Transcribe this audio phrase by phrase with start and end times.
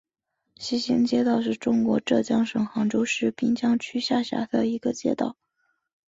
[0.55, 5.37] 西兴街道是中国浙江省杭州市滨江区下辖的一个街道。